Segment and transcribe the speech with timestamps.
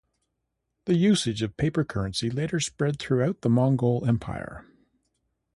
[0.85, 4.65] The usage of paper currency later spread throughout the Mongol Empire.